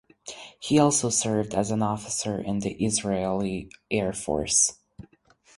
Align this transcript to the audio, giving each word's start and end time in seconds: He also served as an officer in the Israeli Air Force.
He 0.59 0.79
also 0.79 1.11
served 1.11 1.53
as 1.53 1.69
an 1.69 1.83
officer 1.83 2.35
in 2.41 2.57
the 2.61 2.71
Israeli 2.83 3.69
Air 3.91 4.13
Force. 4.13 4.79